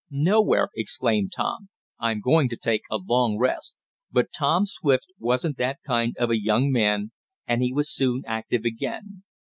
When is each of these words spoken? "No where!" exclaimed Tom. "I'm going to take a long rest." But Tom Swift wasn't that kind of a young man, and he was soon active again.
"No 0.09 0.41
where!" 0.41 0.69
exclaimed 0.75 1.31
Tom. 1.35 1.69
"I'm 1.99 2.21
going 2.21 2.49
to 2.49 2.55
take 2.57 2.81
a 2.89 2.97
long 2.97 3.37
rest." 3.37 3.75
But 4.11 4.31
Tom 4.35 4.65
Swift 4.65 5.05
wasn't 5.19 5.57
that 5.57 5.77
kind 5.85 6.17
of 6.17 6.31
a 6.31 6.41
young 6.41 6.71
man, 6.71 7.11
and 7.47 7.61
he 7.61 7.71
was 7.71 7.93
soon 7.93 8.23
active 8.25 8.65
again. 8.65 9.21